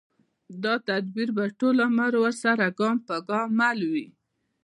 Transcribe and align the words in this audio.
دا 0.63 0.73
تدبیر 0.87 1.29
به 1.37 1.45
ټول 1.59 1.75
عمر 1.87 2.13
ورسره 2.23 2.65
ګام 2.79 2.97
پر 3.07 3.19
ګام 3.29 3.47
مل 3.59 3.79
وي 3.91 4.07